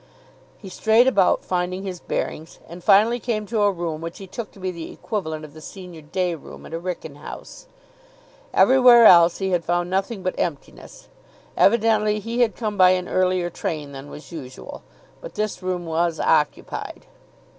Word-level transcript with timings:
He 0.57 0.67
strayed 0.67 1.05
about, 1.05 1.45
finding 1.45 1.83
his 1.83 1.99
bearings, 1.99 2.57
and 2.67 2.83
finally 2.83 3.19
came 3.19 3.45
to 3.45 3.61
a 3.61 3.71
room 3.71 4.01
which 4.01 4.17
he 4.17 4.25
took 4.25 4.49
to 4.53 4.59
be 4.59 4.71
the 4.71 4.91
equivalent 4.91 5.45
of 5.45 5.53
the 5.53 5.61
senior 5.61 6.01
day 6.01 6.33
room 6.33 6.65
at 6.65 6.73
a 6.73 6.79
Wrykyn 6.79 7.17
house. 7.17 7.67
Everywhere 8.51 9.05
else 9.05 9.37
he 9.37 9.51
had 9.51 9.63
found 9.63 9.91
nothing 9.91 10.23
but 10.23 10.33
emptiness. 10.39 11.07
Evidently 11.55 12.17
he 12.19 12.39
had 12.41 12.55
come 12.55 12.79
by 12.79 12.89
an 12.97 13.07
earlier 13.07 13.51
train 13.51 13.91
than 13.91 14.09
was 14.09 14.31
usual. 14.31 14.81
But 15.21 15.35
this 15.35 15.61
room 15.61 15.85
was 15.85 16.19
occupied. 16.19 17.05